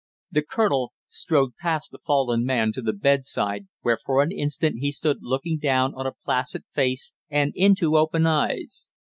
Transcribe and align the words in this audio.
The 0.31 0.41
colonel 0.41 0.93
strode 1.09 1.51
past 1.57 1.91
the 1.91 1.99
fallen 1.99 2.43
man 2.43 2.71
to 2.71 2.81
the 2.81 2.91
bedside, 2.91 3.67
where 3.81 3.99
for 4.03 4.23
an 4.23 4.31
instant 4.31 4.79
he 4.79 4.91
stood 4.91 5.19
looking 5.21 5.59
down 5.59 5.93
on 5.93 6.07
a 6.07 6.13
placid 6.25 6.63
face 6.73 7.13
and 7.29 7.53
into 7.53 7.95
open 7.97 8.25
eyes. 8.25 8.89